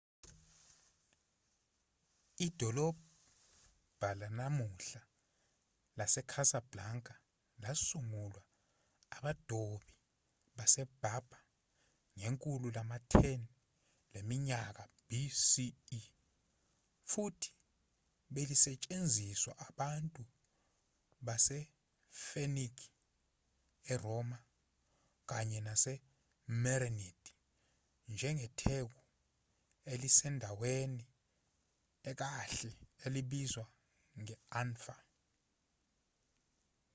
idolobha 2.45 4.09
lanamuhla 4.19 5.01
lasecasablanca 5.97 7.13
lasungulwa 7.63 8.43
abadobi 9.15 9.91
baseberber 10.57 11.41
ngekhulu 12.19 12.67
lama-10 12.77 13.41
leminyaka 14.13 14.83
bce 15.07 15.99
futhi 17.11 17.51
belisetshenziswa 18.33 19.53
abantu 19.67 20.21
basefenike 21.25 22.87
eroma 23.93 24.37
kanye 25.29 25.59
namamerenid 25.67 27.23
njengetheku 28.13 28.99
elisendaweni 29.91 31.05
ekahle 32.09 32.71
elibizwa 33.05 33.65
nge-anfa 34.21 34.95